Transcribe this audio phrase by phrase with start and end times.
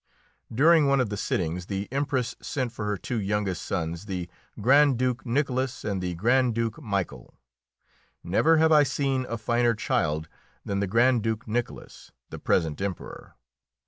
[0.51, 4.27] During one of the sittings the Empress sent for her two youngest sons, the
[4.59, 7.35] Grand Duke Nicholas and the Grand Duke Michael.
[8.23, 10.27] Never have I seen a finer child
[10.65, 13.35] than the Grand Duke Nicholas, the present Emperor.